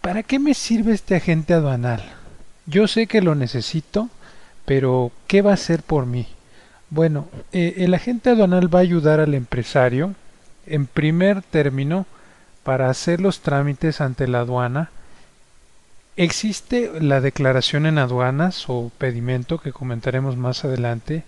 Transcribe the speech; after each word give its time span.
¿Para 0.00 0.22
qué 0.22 0.38
me 0.38 0.54
sirve 0.54 0.94
este 0.94 1.14
agente 1.14 1.52
aduanal? 1.52 2.02
Yo 2.64 2.88
sé 2.88 3.06
que 3.06 3.20
lo 3.20 3.34
necesito, 3.34 4.08
pero 4.64 5.12
¿qué 5.26 5.42
va 5.42 5.50
a 5.50 5.54
hacer 5.54 5.82
por 5.82 6.06
mí? 6.06 6.26
Bueno, 6.88 7.28
eh, 7.52 7.74
el 7.78 7.92
agente 7.92 8.30
aduanal 8.30 8.74
va 8.74 8.78
a 8.78 8.82
ayudar 8.82 9.20
al 9.20 9.34
empresario, 9.34 10.14
en 10.66 10.86
primer 10.86 11.42
término, 11.42 12.06
para 12.64 12.88
hacer 12.88 13.20
los 13.20 13.40
trámites 13.40 14.00
ante 14.00 14.26
la 14.26 14.40
aduana. 14.40 14.90
Existe 16.16 16.90
la 16.98 17.20
declaración 17.20 17.84
en 17.84 17.98
aduanas 17.98 18.64
o 18.68 18.90
pedimento 18.96 19.58
que 19.58 19.72
comentaremos 19.72 20.36
más 20.38 20.64
adelante. 20.64 21.24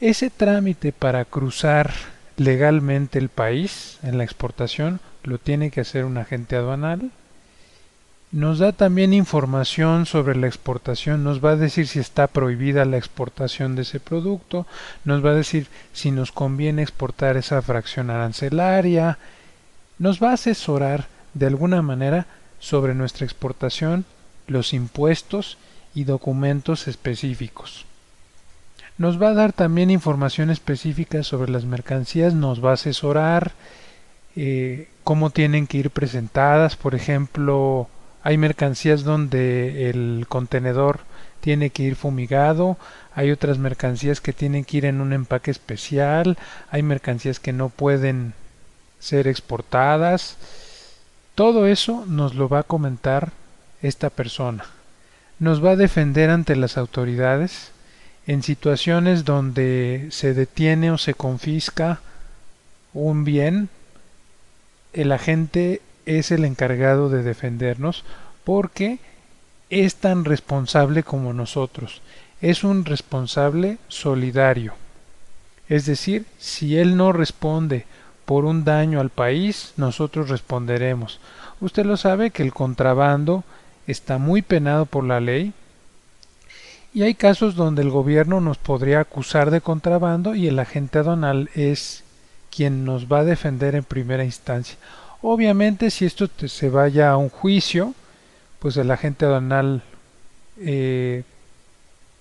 Ese 0.00 0.30
trámite 0.30 0.92
para 0.92 1.26
cruzar 1.26 1.92
legalmente 2.38 3.18
el 3.18 3.28
país 3.28 3.98
en 4.02 4.16
la 4.16 4.24
exportación 4.24 5.00
lo 5.22 5.36
tiene 5.36 5.70
que 5.70 5.82
hacer 5.82 6.06
un 6.06 6.16
agente 6.16 6.56
aduanal 6.56 7.10
nos 8.34 8.58
da 8.58 8.72
también 8.72 9.14
información 9.14 10.06
sobre 10.06 10.34
la 10.34 10.48
exportación, 10.48 11.22
nos 11.22 11.42
va 11.42 11.50
a 11.50 11.56
decir 11.56 11.86
si 11.86 12.00
está 12.00 12.26
prohibida 12.26 12.84
la 12.84 12.96
exportación 12.96 13.76
de 13.76 13.82
ese 13.82 14.00
producto, 14.00 14.66
nos 15.04 15.24
va 15.24 15.30
a 15.30 15.34
decir 15.34 15.68
si 15.92 16.10
nos 16.10 16.32
conviene 16.32 16.82
exportar 16.82 17.36
esa 17.36 17.62
fracción 17.62 18.10
arancelaria, 18.10 19.18
nos 20.00 20.20
va 20.20 20.30
a 20.30 20.34
asesorar 20.34 21.06
de 21.32 21.46
alguna 21.46 21.80
manera 21.80 22.26
sobre 22.58 22.96
nuestra 22.96 23.24
exportación, 23.24 24.04
los 24.48 24.72
impuestos 24.72 25.56
y 25.94 26.02
documentos 26.02 26.88
específicos. 26.88 27.86
Nos 28.98 29.22
va 29.22 29.28
a 29.28 29.34
dar 29.34 29.52
también 29.52 29.92
información 29.92 30.50
específica 30.50 31.22
sobre 31.22 31.52
las 31.52 31.66
mercancías, 31.66 32.34
nos 32.34 32.64
va 32.64 32.70
a 32.70 32.74
asesorar 32.74 33.52
eh, 34.34 34.88
cómo 35.04 35.30
tienen 35.30 35.68
que 35.68 35.78
ir 35.78 35.90
presentadas, 35.90 36.74
por 36.74 36.96
ejemplo, 36.96 37.88
hay 38.24 38.38
mercancías 38.38 39.04
donde 39.04 39.90
el 39.90 40.24
contenedor 40.28 41.00
tiene 41.42 41.68
que 41.68 41.82
ir 41.82 41.94
fumigado, 41.94 42.78
hay 43.14 43.30
otras 43.30 43.58
mercancías 43.58 44.22
que 44.22 44.32
tienen 44.32 44.64
que 44.64 44.78
ir 44.78 44.86
en 44.86 45.02
un 45.02 45.12
empaque 45.12 45.50
especial, 45.50 46.38
hay 46.70 46.82
mercancías 46.82 47.38
que 47.38 47.52
no 47.52 47.68
pueden 47.68 48.32
ser 48.98 49.28
exportadas. 49.28 50.38
Todo 51.34 51.66
eso 51.66 52.06
nos 52.06 52.34
lo 52.34 52.48
va 52.48 52.60
a 52.60 52.62
comentar 52.62 53.30
esta 53.82 54.08
persona. 54.08 54.64
Nos 55.38 55.62
va 55.62 55.72
a 55.72 55.76
defender 55.76 56.30
ante 56.30 56.56
las 56.56 56.78
autoridades 56.78 57.72
en 58.26 58.42
situaciones 58.42 59.26
donde 59.26 60.08
se 60.10 60.32
detiene 60.32 60.90
o 60.90 60.96
se 60.96 61.12
confisca 61.12 62.00
un 62.94 63.24
bien, 63.24 63.68
el 64.94 65.12
agente 65.12 65.82
es 66.06 66.30
el 66.30 66.44
encargado 66.44 67.08
de 67.08 67.22
defendernos 67.22 68.04
porque 68.44 68.98
es 69.70 69.96
tan 69.96 70.24
responsable 70.24 71.02
como 71.02 71.32
nosotros. 71.32 72.02
Es 72.40 72.64
un 72.64 72.84
responsable 72.84 73.78
solidario. 73.88 74.74
Es 75.68 75.86
decir, 75.86 76.26
si 76.38 76.76
él 76.76 76.96
no 76.96 77.12
responde 77.12 77.86
por 78.26 78.44
un 78.44 78.64
daño 78.64 79.00
al 79.00 79.10
país, 79.10 79.72
nosotros 79.76 80.28
responderemos. 80.28 81.20
Usted 81.60 81.86
lo 81.86 81.96
sabe 81.96 82.30
que 82.30 82.42
el 82.42 82.52
contrabando 82.52 83.44
está 83.86 84.18
muy 84.18 84.42
penado 84.42 84.86
por 84.86 85.04
la 85.04 85.20
ley 85.20 85.52
y 86.92 87.02
hay 87.02 87.14
casos 87.14 87.56
donde 87.56 87.82
el 87.82 87.90
gobierno 87.90 88.40
nos 88.40 88.58
podría 88.58 89.00
acusar 89.00 89.50
de 89.50 89.60
contrabando 89.60 90.34
y 90.34 90.46
el 90.46 90.58
agente 90.58 90.98
aduanal 90.98 91.50
es 91.54 92.04
quien 92.54 92.84
nos 92.84 93.06
va 93.12 93.20
a 93.20 93.24
defender 93.24 93.74
en 93.74 93.82
primera 93.82 94.24
instancia. 94.24 94.76
Obviamente 95.26 95.90
si 95.90 96.04
esto 96.04 96.28
se 96.36 96.68
vaya 96.68 97.10
a 97.10 97.16
un 97.16 97.30
juicio, 97.30 97.94
pues 98.58 98.76
el 98.76 98.90
agente 98.90 99.24
aduanal 99.24 99.82
eh, 100.60 101.22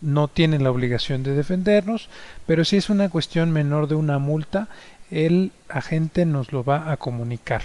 no 0.00 0.28
tiene 0.28 0.58
la 0.58 0.70
obligación 0.70 1.22
de 1.22 1.34
defendernos, 1.34 2.08
pero 2.46 2.64
si 2.64 2.78
es 2.78 2.88
una 2.88 3.10
cuestión 3.10 3.50
menor 3.50 3.86
de 3.86 3.96
una 3.96 4.18
multa, 4.18 4.68
el 5.10 5.52
agente 5.68 6.24
nos 6.24 6.52
lo 6.52 6.64
va 6.64 6.90
a 6.90 6.96
comunicar. 6.96 7.60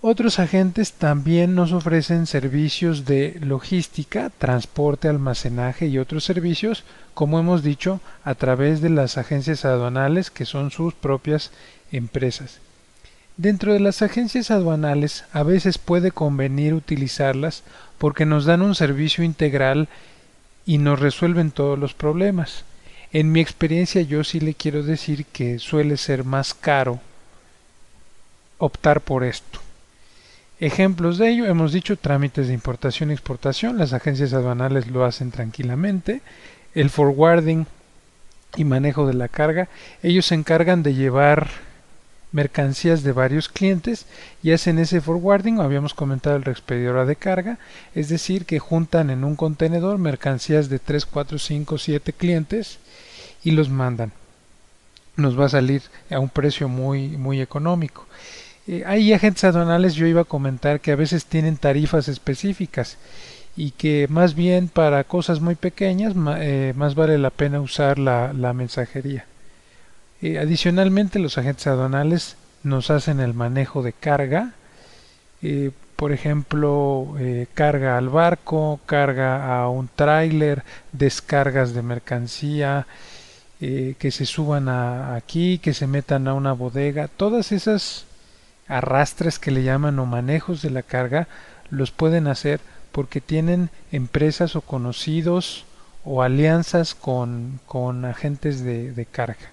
Otros 0.00 0.40
agentes 0.40 0.94
también 0.94 1.54
nos 1.54 1.70
ofrecen 1.70 2.26
servicios 2.26 3.04
de 3.04 3.38
logística, 3.40 4.30
transporte, 4.30 5.06
almacenaje 5.06 5.86
y 5.86 5.98
otros 5.98 6.24
servicios, 6.24 6.82
como 7.14 7.38
hemos 7.38 7.62
dicho, 7.62 8.00
a 8.24 8.34
través 8.34 8.80
de 8.80 8.90
las 8.90 9.16
agencias 9.16 9.64
aduanales 9.64 10.32
que 10.32 10.44
son 10.44 10.72
sus 10.72 10.92
propias 10.92 11.52
empresas. 11.92 12.58
Dentro 13.36 13.72
de 13.72 13.80
las 13.80 14.02
agencias 14.02 14.50
aduanales 14.50 15.24
a 15.32 15.42
veces 15.42 15.78
puede 15.78 16.10
convenir 16.10 16.74
utilizarlas 16.74 17.62
porque 17.98 18.26
nos 18.26 18.44
dan 18.44 18.62
un 18.62 18.74
servicio 18.74 19.24
integral 19.24 19.88
y 20.66 20.78
nos 20.78 21.00
resuelven 21.00 21.50
todos 21.50 21.78
los 21.78 21.94
problemas. 21.94 22.64
En 23.12 23.32
mi 23.32 23.40
experiencia 23.40 24.02
yo 24.02 24.22
sí 24.24 24.40
le 24.40 24.54
quiero 24.54 24.82
decir 24.82 25.24
que 25.26 25.58
suele 25.58 25.96
ser 25.96 26.24
más 26.24 26.54
caro 26.54 27.00
optar 28.58 29.00
por 29.00 29.24
esto. 29.24 29.60
Ejemplos 30.60 31.18
de 31.18 31.30
ello, 31.30 31.46
hemos 31.46 31.72
dicho 31.72 31.96
trámites 31.96 32.46
de 32.46 32.54
importación 32.54 33.10
y 33.10 33.14
exportación, 33.14 33.78
las 33.78 33.92
agencias 33.92 34.32
aduanales 34.32 34.86
lo 34.86 35.04
hacen 35.04 35.32
tranquilamente, 35.32 36.20
el 36.74 36.88
forwarding 36.88 37.66
y 38.56 38.64
manejo 38.64 39.06
de 39.06 39.14
la 39.14 39.28
carga, 39.28 39.68
ellos 40.02 40.26
se 40.26 40.36
encargan 40.36 40.82
de 40.84 40.94
llevar 40.94 41.48
mercancías 42.32 43.02
de 43.02 43.12
varios 43.12 43.48
clientes 43.48 44.06
y 44.42 44.52
hacen 44.52 44.78
ese 44.78 45.00
forwarding, 45.00 45.60
habíamos 45.60 45.94
comentado 45.94 46.36
el 46.36 46.44
reexpedidora 46.44 47.04
de 47.04 47.16
carga, 47.16 47.58
es 47.94 48.08
decir, 48.08 48.46
que 48.46 48.58
juntan 48.58 49.10
en 49.10 49.22
un 49.22 49.36
contenedor 49.36 49.98
mercancías 49.98 50.68
de 50.68 50.78
3, 50.78 51.06
4, 51.06 51.38
5, 51.38 51.78
7 51.78 52.12
clientes 52.14 52.78
y 53.44 53.52
los 53.52 53.68
mandan. 53.68 54.12
Nos 55.16 55.38
va 55.38 55.44
a 55.46 55.50
salir 55.50 55.82
a 56.10 56.18
un 56.18 56.30
precio 56.30 56.68
muy, 56.68 57.08
muy 57.08 57.40
económico. 57.42 58.06
Eh, 58.66 58.82
hay 58.86 59.12
agentes 59.12 59.44
aduanales, 59.44 59.94
yo 59.94 60.06
iba 60.06 60.22
a 60.22 60.24
comentar 60.24 60.80
que 60.80 60.92
a 60.92 60.96
veces 60.96 61.26
tienen 61.26 61.58
tarifas 61.58 62.08
específicas 62.08 62.96
y 63.56 63.72
que 63.72 64.06
más 64.08 64.34
bien 64.34 64.68
para 64.68 65.04
cosas 65.04 65.40
muy 65.40 65.56
pequeñas 65.56 66.14
eh, 66.38 66.72
más 66.74 66.94
vale 66.94 67.18
la 67.18 67.30
pena 67.30 67.60
usar 67.60 67.98
la 67.98 68.52
mensajería. 68.54 69.26
Eh, 70.22 70.38
adicionalmente, 70.38 71.18
los 71.18 71.36
agentes 71.36 71.66
aduanales 71.66 72.36
nos 72.62 72.90
hacen 72.90 73.18
el 73.18 73.34
manejo 73.34 73.82
de 73.82 73.92
carga, 73.92 74.52
eh, 75.42 75.72
por 75.96 76.12
ejemplo, 76.12 77.16
eh, 77.18 77.48
carga 77.54 77.98
al 77.98 78.08
barco, 78.08 78.78
carga 78.86 79.60
a 79.60 79.68
un 79.68 79.88
tráiler, 79.88 80.62
descargas 80.92 81.74
de 81.74 81.82
mercancía, 81.82 82.86
que 83.60 84.10
se 84.10 84.26
suban 84.26 84.68
aquí, 84.68 85.58
que 85.58 85.72
se 85.72 85.86
metan 85.86 86.26
a 86.26 86.34
una 86.34 86.52
bodega, 86.52 87.06
todas 87.06 87.52
esas 87.52 88.06
arrastres 88.66 89.38
que 89.38 89.52
le 89.52 89.62
llaman 89.62 90.00
o 90.00 90.06
manejos 90.06 90.62
de 90.62 90.70
la 90.70 90.82
carga 90.82 91.28
los 91.70 91.92
pueden 91.92 92.26
hacer 92.26 92.58
porque 92.90 93.20
tienen 93.20 93.70
empresas 93.92 94.56
o 94.56 94.62
conocidos 94.62 95.64
o 96.04 96.22
alianzas 96.24 96.96
con, 96.96 97.60
agentes 98.04 98.64
de 98.64 99.06
carga. 99.12 99.51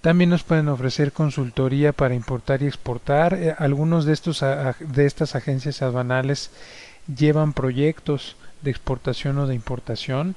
También 0.00 0.30
nos 0.30 0.44
pueden 0.44 0.68
ofrecer 0.68 1.12
consultoría 1.12 1.92
para 1.92 2.14
importar 2.14 2.62
y 2.62 2.66
exportar. 2.66 3.34
Eh, 3.34 3.54
algunos 3.58 4.04
de, 4.04 4.12
estos, 4.12 4.40
de 4.40 5.06
estas 5.06 5.34
agencias 5.34 5.82
aduanales 5.82 6.50
llevan 7.14 7.52
proyectos 7.52 8.36
de 8.62 8.70
exportación 8.70 9.38
o 9.38 9.46
de 9.46 9.54
importación. 9.54 10.36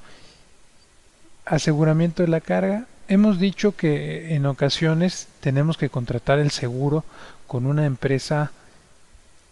Aseguramiento 1.44 2.22
de 2.22 2.28
la 2.28 2.40
carga. 2.40 2.86
Hemos 3.08 3.38
dicho 3.38 3.76
que 3.76 4.34
en 4.34 4.46
ocasiones 4.46 5.28
tenemos 5.40 5.76
que 5.76 5.90
contratar 5.90 6.38
el 6.38 6.50
seguro 6.50 7.04
con 7.46 7.66
una 7.66 7.86
empresa 7.86 8.52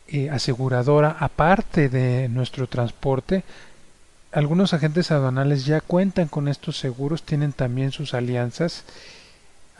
eh, 0.08 0.28
aseguradora 0.30 1.16
aparte 1.20 1.88
de 1.88 2.28
nuestro 2.28 2.66
transporte. 2.66 3.44
Algunos 4.32 4.72
agentes 4.74 5.10
aduanales 5.10 5.66
ya 5.66 5.80
cuentan 5.80 6.26
con 6.26 6.48
estos 6.48 6.78
seguros, 6.78 7.22
tienen 7.22 7.52
también 7.52 7.92
sus 7.92 8.14
alianzas 8.14 8.84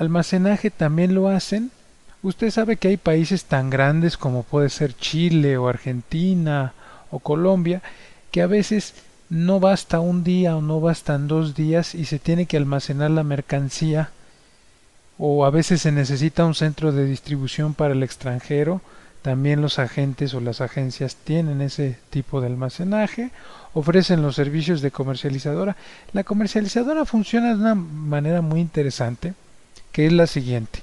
almacenaje 0.00 0.70
también 0.70 1.14
lo 1.14 1.28
hacen. 1.28 1.70
Usted 2.22 2.50
sabe 2.50 2.76
que 2.76 2.88
hay 2.88 2.96
países 2.96 3.44
tan 3.44 3.68
grandes 3.68 4.16
como 4.16 4.42
puede 4.42 4.70
ser 4.70 4.96
Chile 4.96 5.58
o 5.58 5.68
Argentina 5.68 6.72
o 7.10 7.18
Colombia 7.18 7.82
que 8.30 8.40
a 8.40 8.46
veces 8.46 8.94
no 9.28 9.60
basta 9.60 10.00
un 10.00 10.24
día 10.24 10.56
o 10.56 10.62
no 10.62 10.80
bastan 10.80 11.28
dos 11.28 11.54
días 11.54 11.94
y 11.94 12.06
se 12.06 12.18
tiene 12.18 12.46
que 12.46 12.56
almacenar 12.56 13.10
la 13.10 13.24
mercancía 13.24 14.10
o 15.18 15.44
a 15.44 15.50
veces 15.50 15.82
se 15.82 15.92
necesita 15.92 16.46
un 16.46 16.54
centro 16.54 16.92
de 16.92 17.04
distribución 17.04 17.74
para 17.74 17.92
el 17.92 18.02
extranjero. 18.02 18.80
También 19.20 19.60
los 19.60 19.78
agentes 19.78 20.32
o 20.32 20.40
las 20.40 20.62
agencias 20.62 21.14
tienen 21.14 21.60
ese 21.60 21.98
tipo 22.08 22.40
de 22.40 22.46
almacenaje, 22.46 23.32
ofrecen 23.74 24.22
los 24.22 24.34
servicios 24.34 24.80
de 24.80 24.90
comercializadora. 24.90 25.76
La 26.14 26.24
comercializadora 26.24 27.04
funciona 27.04 27.48
de 27.50 27.60
una 27.60 27.74
manera 27.74 28.40
muy 28.40 28.60
interesante 28.60 29.34
es 29.94 30.12
la 30.12 30.26
siguiente. 30.26 30.80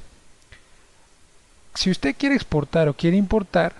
Si 1.74 1.92
usted 1.92 2.16
quiere 2.18 2.36
exportar 2.36 2.90
o 2.90 2.94
quiere 2.94 3.18
importar, 3.18 3.74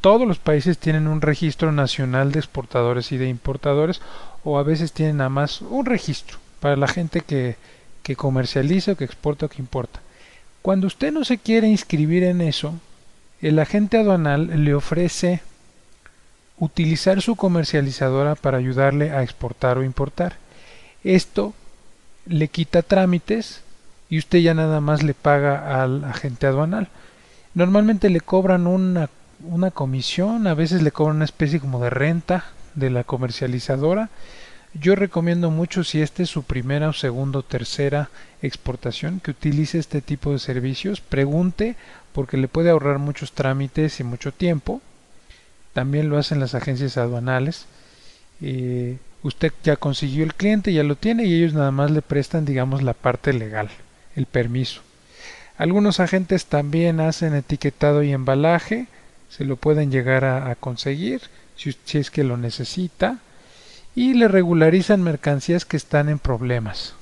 todos 0.00 0.28
los 0.28 0.38
países 0.38 0.78
tienen 0.78 1.06
un 1.06 1.20
registro 1.20 1.72
nacional 1.72 2.32
de 2.32 2.38
exportadores 2.38 3.12
y 3.12 3.16
de 3.16 3.28
importadores 3.28 4.00
o 4.44 4.58
a 4.58 4.62
veces 4.62 4.92
tienen 4.92 5.18
nada 5.18 5.30
más 5.30 5.62
un 5.62 5.86
registro 5.86 6.38
para 6.60 6.76
la 6.76 6.88
gente 6.88 7.22
que, 7.22 7.56
que 8.02 8.16
comercializa 8.16 8.92
o 8.92 8.96
que 8.96 9.04
exporta 9.04 9.46
o 9.46 9.48
que 9.48 9.62
importa. 9.62 10.00
Cuando 10.62 10.86
usted 10.86 11.12
no 11.12 11.24
se 11.24 11.38
quiere 11.38 11.68
inscribir 11.68 12.22
en 12.24 12.40
eso, 12.40 12.74
el 13.40 13.58
agente 13.58 13.98
aduanal 13.98 14.64
le 14.64 14.74
ofrece 14.74 15.42
utilizar 16.58 17.20
su 17.20 17.36
comercializadora 17.36 18.34
para 18.34 18.58
ayudarle 18.58 19.10
a 19.10 19.22
exportar 19.22 19.78
o 19.78 19.84
importar. 19.84 20.36
Esto 21.02 21.52
le 22.26 22.48
quita 22.48 22.82
trámites 22.82 23.63
y 24.08 24.18
usted 24.18 24.38
ya 24.38 24.54
nada 24.54 24.80
más 24.80 25.02
le 25.02 25.14
paga 25.14 25.82
al 25.82 26.04
agente 26.04 26.46
aduanal. 26.46 26.88
Normalmente 27.54 28.10
le 28.10 28.20
cobran 28.20 28.66
una, 28.66 29.08
una 29.44 29.70
comisión, 29.70 30.46
a 30.46 30.54
veces 30.54 30.82
le 30.82 30.92
cobran 30.92 31.16
una 31.16 31.24
especie 31.24 31.60
como 31.60 31.80
de 31.80 31.90
renta 31.90 32.44
de 32.74 32.90
la 32.90 33.04
comercializadora. 33.04 34.10
Yo 34.74 34.96
recomiendo 34.96 35.50
mucho 35.50 35.84
si 35.84 36.02
esta 36.02 36.24
es 36.24 36.30
su 36.30 36.42
primera 36.42 36.88
o 36.88 36.92
segunda 36.92 37.38
o 37.38 37.42
tercera 37.44 38.10
exportación 38.42 39.20
que 39.20 39.30
utilice 39.30 39.78
este 39.78 40.00
tipo 40.00 40.32
de 40.32 40.40
servicios. 40.40 41.00
Pregunte 41.00 41.76
porque 42.12 42.36
le 42.36 42.48
puede 42.48 42.70
ahorrar 42.70 42.98
muchos 42.98 43.32
trámites 43.32 44.00
y 44.00 44.04
mucho 44.04 44.32
tiempo. 44.32 44.82
También 45.72 46.08
lo 46.08 46.18
hacen 46.18 46.40
las 46.40 46.56
agencias 46.56 46.96
aduanales. 46.96 47.66
Eh, 48.40 48.98
usted 49.22 49.52
ya 49.62 49.76
consiguió 49.76 50.24
el 50.24 50.34
cliente, 50.34 50.72
ya 50.72 50.82
lo 50.82 50.96
tiene 50.96 51.24
y 51.24 51.34
ellos 51.34 51.54
nada 51.54 51.70
más 51.70 51.90
le 51.90 52.02
prestan, 52.02 52.44
digamos, 52.44 52.82
la 52.82 52.94
parte 52.94 53.32
legal, 53.32 53.68
el 54.16 54.26
permiso. 54.26 54.80
Algunos 55.56 56.00
agentes 56.00 56.46
también 56.46 57.00
hacen 57.00 57.34
etiquetado 57.34 58.02
y 58.02 58.12
embalaje, 58.12 58.86
se 59.28 59.44
lo 59.44 59.56
pueden 59.56 59.90
llegar 59.90 60.24
a, 60.24 60.54
conseguir 60.54 61.22
si, 61.56 61.98
es 61.98 62.10
que 62.10 62.24
lo 62.24 62.36
necesita 62.36 63.18
y 63.94 64.14
le 64.14 64.28
regularizan 64.28 65.02
mercancías 65.02 65.64
que 65.64 65.76
están 65.76 66.08
en 66.08 66.18
problemas. 66.18 66.94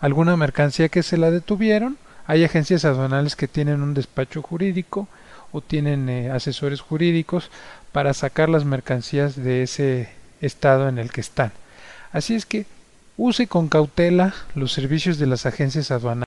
Alguna 0.00 0.36
mercancía 0.36 0.88
que 0.88 1.02
se 1.02 1.16
la 1.16 1.30
detuvieron, 1.30 1.96
hay 2.26 2.44
agencias 2.44 2.84
aduanales 2.84 3.36
que 3.36 3.48
tienen 3.48 3.82
un 3.82 3.94
despacho 3.94 4.42
jurídico 4.42 5.08
o 5.52 5.60
tienen 5.60 6.08
eh, 6.08 6.30
asesores 6.30 6.80
jurídicos 6.80 7.50
para 7.92 8.14
sacar 8.14 8.48
las 8.48 8.64
mercancías 8.64 9.36
de 9.36 9.62
ese 9.62 10.08
estado 10.40 10.88
en 10.88 10.98
el 10.98 11.12
que 11.12 11.20
están. 11.20 11.52
Así 12.12 12.34
es 12.34 12.46
que 12.46 12.66
use 13.16 13.46
con 13.46 13.68
cautela 13.68 14.34
los 14.54 14.72
servicios 14.72 15.18
de 15.18 15.26
las 15.26 15.46
agencias 15.46 15.90
aduanales. 15.90 16.20